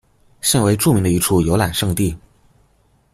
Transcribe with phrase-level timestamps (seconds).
[0.41, 2.17] 现为著名的一处游览胜地。